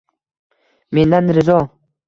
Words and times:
Mendan 0.99 1.29
rizo 1.39 1.59